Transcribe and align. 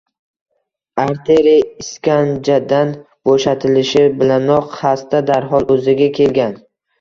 Arteriya 1.01 1.59
iskanjadan 1.83 2.93
bo‘shatilishi 3.29 4.03
bilanoq 4.23 4.73
xasta 4.79 5.21
darhol 5.29 5.69
o‘ziga 5.77 6.11
kelgan 6.23 6.59